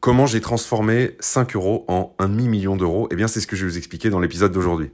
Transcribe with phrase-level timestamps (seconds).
[0.00, 3.64] Comment j'ai transformé 5 euros en un demi-million d'euros Eh bien, c'est ce que je
[3.64, 4.92] vais vous expliquer dans l'épisode d'aujourd'hui.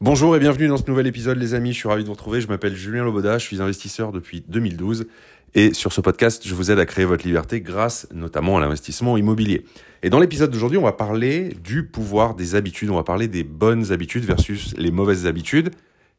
[0.00, 2.40] Bonjour et bienvenue dans ce nouvel épisode les amis, je suis ravi de vous retrouver,
[2.40, 5.08] je m'appelle Julien Loboda, je suis investisseur depuis 2012
[5.56, 9.16] et sur ce podcast je vous aide à créer votre liberté grâce notamment à l'investissement
[9.16, 9.64] immobilier.
[10.02, 13.42] Et dans l'épisode d'aujourd'hui on va parler du pouvoir des habitudes, on va parler des
[13.42, 15.70] bonnes habitudes versus les mauvaises habitudes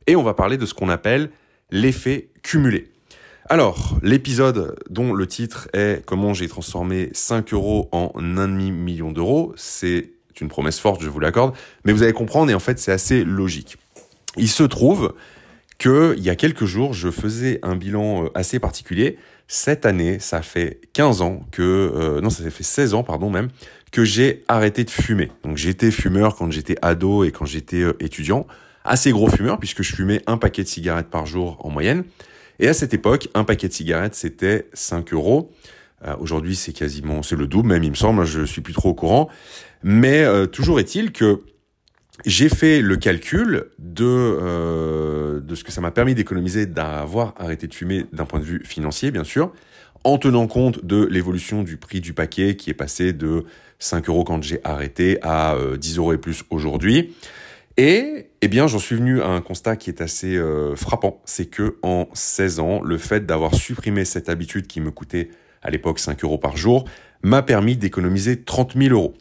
[0.08, 1.30] et on va parler de ce qu'on appelle
[1.70, 2.90] l'effet cumulé.
[3.50, 9.12] Alors, l'épisode dont le titre est Comment j'ai transformé 5 euros en un demi million
[9.12, 10.12] d'euros, c'est
[10.42, 13.23] une promesse forte, je vous l'accorde, mais vous allez comprendre et en fait c'est assez
[13.23, 13.78] logique.
[14.36, 15.14] Il se trouve
[15.77, 19.17] que il y a quelques jours, je faisais un bilan euh, assez particulier.
[19.48, 23.50] Cette année, ça fait 15 ans que euh, non, ça fait 16 ans pardon même
[23.91, 25.31] que j'ai arrêté de fumer.
[25.44, 28.45] Donc j'étais fumeur quand j'étais ado et quand j'étais euh, étudiant,
[28.83, 32.03] assez gros fumeur puisque je fumais un paquet de cigarettes par jour en moyenne.
[32.59, 35.52] Et à cette époque, un paquet de cigarettes c'était 5 euros.
[36.20, 38.23] Aujourd'hui, c'est quasiment, c'est le double même, il me semble.
[38.23, 39.30] Je suis plus trop au courant.
[39.83, 41.44] Mais euh, toujours est-il que
[42.28, 47.67] j'ai fait le calcul de, euh, de ce que ça m'a permis d'économiser d'avoir arrêté
[47.67, 49.53] de fumer d'un point de vue financier, bien sûr,
[50.03, 53.45] en tenant compte de l'évolution du prix du paquet qui est passé de
[53.80, 57.16] 5 euros quand j'ai arrêté à 10 euh, euros et plus aujourd'hui.
[57.78, 60.38] Et eh bien, j'en suis venu à un constat qui est assez
[60.75, 65.30] frappant, c'est que en 16 ans, le fait d'avoir supprimé cette habitude qui me coûtait
[65.61, 66.86] à l'époque 5 euros par jour
[67.22, 69.14] m'a permis d'économiser 30 000 euros.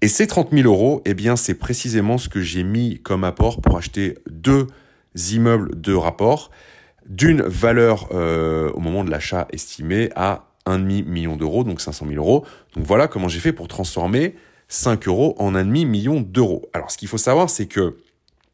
[0.00, 3.60] Et ces 30 000 euros, eh bien, c'est précisément ce que j'ai mis comme apport
[3.60, 4.68] pour acheter deux
[5.32, 6.50] immeubles de rapport
[7.06, 12.06] d'une valeur euh, au moment de l'achat estimée à un demi million d'euros, donc 500
[12.08, 12.44] 000 euros.
[12.76, 14.36] Donc voilà comment j'ai fait pour transformer
[14.68, 16.68] 5 euros en un demi million d'euros.
[16.74, 17.96] Alors ce qu'il faut savoir, c'est que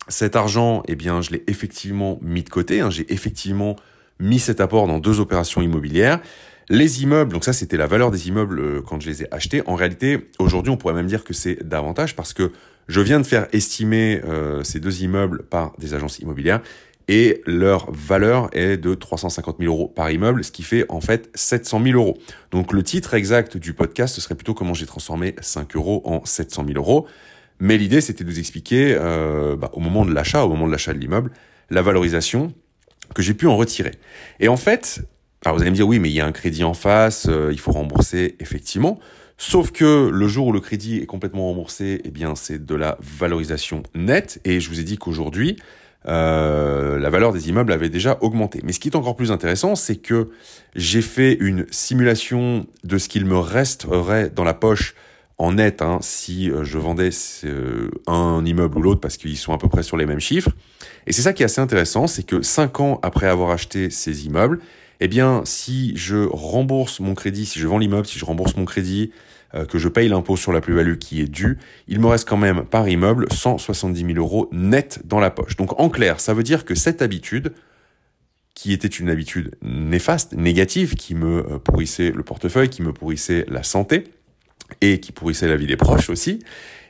[0.08, 2.80] cet argent, eh bien, je l'ai effectivement mis de côté.
[2.80, 2.90] Hein.
[2.90, 3.76] j'ai effectivement
[4.20, 6.20] mis cet apport dans deux opérations immobilières.
[6.70, 9.62] Les immeubles, donc ça c'était la valeur des immeubles euh, quand je les ai achetés.
[9.66, 12.52] En réalité, aujourd'hui, on pourrait même dire que c'est davantage parce que
[12.88, 16.60] je viens de faire estimer euh, ces deux immeubles par des agences immobilières
[17.08, 21.30] et leur valeur est de 350 000 euros par immeuble, ce qui fait en fait
[21.34, 22.18] 700 000 euros.
[22.50, 26.64] Donc le titre exact du podcast, serait plutôt comment j'ai transformé 5 euros en 700
[26.66, 27.06] 000 euros.
[27.60, 30.72] Mais l'idée, c'était de vous expliquer, euh, bah, au moment de l'achat, au moment de
[30.72, 31.30] l'achat de l'immeuble,
[31.70, 32.52] la valorisation
[33.14, 33.92] que j'ai pu en retirer.
[34.40, 35.02] Et en fait,
[35.44, 37.50] alors vous allez me dire oui, mais il y a un crédit en face, euh,
[37.52, 38.98] il faut rembourser effectivement.
[39.36, 42.96] Sauf que le jour où le crédit est complètement remboursé, eh bien c'est de la
[43.00, 44.40] valorisation nette.
[44.44, 45.56] Et je vous ai dit qu'aujourd'hui,
[46.06, 48.60] euh, la valeur des immeubles avait déjà augmenté.
[48.64, 50.30] Mais ce qui est encore plus intéressant, c'est que
[50.76, 54.94] j'ai fait une simulation de ce qu'il me resterait dans la poche
[55.36, 57.10] en net hein, si euh, je vendais
[58.06, 60.52] un immeuble ou l'autre parce qu'ils sont à peu près sur les mêmes chiffres.
[61.06, 64.26] Et c'est ça qui est assez intéressant, c'est que cinq ans après avoir acheté ces
[64.26, 64.60] immeubles,
[65.04, 68.64] eh bien, si je rembourse mon crédit, si je vends l'immeuble, si je rembourse mon
[68.64, 69.10] crédit,
[69.54, 72.38] euh, que je paye l'impôt sur la plus-value qui est dû, il me reste quand
[72.38, 75.56] même par immeuble 170 000 euros net dans la poche.
[75.56, 77.52] Donc en clair, ça veut dire que cette habitude,
[78.54, 83.44] qui était une habitude néfaste, négative, qui me euh, pourrissait le portefeuille, qui me pourrissait
[83.48, 84.04] la santé,
[84.80, 86.38] et qui pourrissait la vie des proches aussi,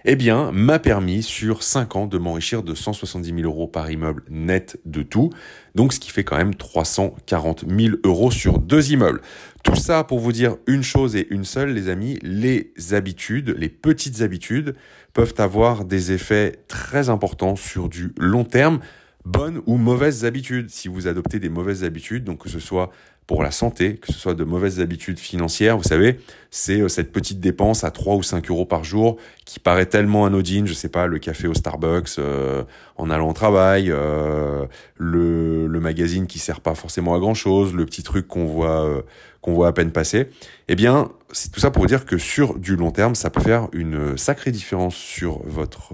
[0.05, 4.23] eh bien, m'a permis sur 5 ans de m'enrichir de 170 000 euros par immeuble
[4.29, 5.31] net de tout.
[5.75, 9.23] Donc, ce qui fait quand même 340 000 euros sur deux immeubles.
[9.63, 13.71] Tout ça pour vous dire une chose et une seule, les amis, les habitudes, les
[13.71, 14.75] petites habitudes
[15.15, 18.81] peuvent avoir des effets très importants sur du long terme
[19.25, 20.71] bonnes ou mauvaises habitudes.
[20.71, 22.91] Si vous adoptez des mauvaises habitudes, donc que ce soit
[23.27, 25.77] pour la santé, que ce soit de mauvaises habitudes financières.
[25.79, 26.19] Vous savez,
[26.55, 30.25] c'est euh, cette petite dépense à 3 ou 5 euros par jour qui paraît tellement
[30.25, 32.63] anodine, je sais pas, le café au Starbucks euh,
[32.97, 34.65] en allant au travail, euh,
[34.97, 39.05] le, magazine qui sert pas forcément à grand chose, le petit truc qu'on voit
[39.43, 40.29] qu'on voit à peine passer.
[40.69, 43.69] Eh bien, c'est tout ça pour dire que sur du long terme, ça peut faire
[43.75, 45.93] une sacrée différence sur votre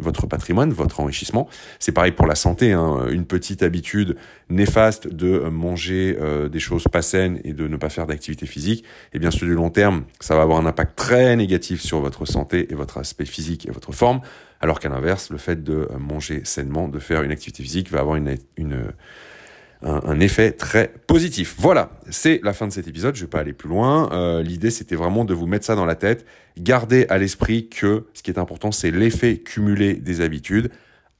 [0.00, 1.48] votre patrimoine, votre enrichissement.
[1.78, 3.06] C'est pareil pour la santé, hein.
[3.08, 4.16] une petite habitude
[4.48, 6.18] néfaste de manger
[6.48, 8.84] des choses pas saines et de ne pas faire d'activité physique.
[9.12, 12.26] Eh bien, sur du long terme, ça va avoir un impact très négatif sur votre
[12.26, 14.20] santé et votre aspect physique et votre forme,
[14.60, 18.16] alors qu'à l'inverse, le fait de manger sainement, de faire une activité physique, va avoir
[18.16, 18.36] une,
[19.84, 21.54] un, effet très positif.
[21.58, 24.10] Voilà, c'est la fin de cet épisode, je ne vais pas aller plus loin.
[24.12, 26.24] Euh, l'idée, c'était vraiment de vous mettre ça dans la tête.
[26.58, 30.70] Gardez à l'esprit que ce qui est important, c'est l'effet cumulé des habitudes.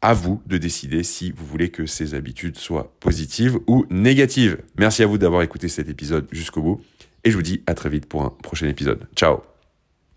[0.07, 4.59] À vous de décider si vous voulez que ces habitudes soient positives ou négatives.
[4.77, 6.83] Merci à vous d'avoir écouté cet épisode jusqu'au bout.
[7.25, 9.09] Et je vous dis à très vite pour un prochain épisode.
[9.17, 9.54] Ciao